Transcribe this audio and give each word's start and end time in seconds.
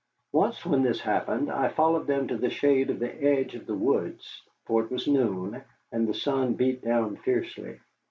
Once 0.31 0.65
when 0.65 0.81
this 0.81 0.99
happened 1.01 1.51
I 1.51 1.67
followed 1.69 2.07
them 2.07 2.27
to 2.29 2.35
the 2.35 2.49
shade 2.49 2.89
at 2.89 2.97
the 2.99 3.23
edge 3.23 3.53
of 3.53 3.67
the 3.67 3.75
woods, 3.75 4.41
for 4.65 4.81
it 4.83 4.89
was 4.89 5.07
noon, 5.07 5.61
and 5.91 6.07
the 6.09 6.13
sun 6.15 6.55
beat 6.55 6.81
down 6.81 7.17
fiercely. 7.17 7.77